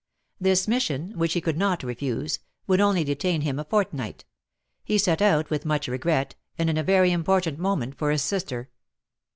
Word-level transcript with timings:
This 0.39 0.67
mission, 0.67 1.11
which 1.15 1.33
he 1.33 1.41
could 1.41 1.59
not 1.59 1.83
refuse, 1.83 2.39
would 2.65 2.81
only 2.81 3.03
detain 3.03 3.41
him 3.41 3.59
a 3.59 3.63
fortnight: 3.63 4.25
he 4.83 4.97
set 4.97 5.21
out 5.21 5.51
with 5.51 5.63
much 5.63 5.87
regret, 5.87 6.33
and 6.57 6.71
in 6.71 6.77
a 6.79 6.81
very 6.81 7.11
important 7.11 7.59
moment 7.59 7.99
for 7.99 8.09
his 8.09 8.23
sister. 8.23 8.71